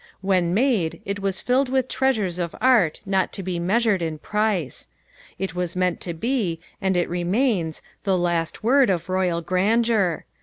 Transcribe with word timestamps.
When 0.21 0.55
made 0.55 0.99
it 1.05 1.19
was 1.19 1.41
filled 1.41 1.69
with 1.69 1.87
treasures 1.87 2.39
of 2.39 2.55
art 2.59 3.01
not 3.05 3.31
to 3.33 3.43
be 3.43 3.59
measured 3.59 4.01
in 4.01 4.17
price. 4.17 4.87
It 5.37 5.53
was 5.53 5.75
meant 5.75 6.01
to 6.01 6.15
be, 6.15 6.59
and 6.81 6.97
it 6.97 7.07
remains, 7.07 7.83
the 8.03 8.17
last 8.17 8.63
word 8.63 8.89
of 8.89 9.09
royal 9.09 9.41
grandeur. 9.41 10.25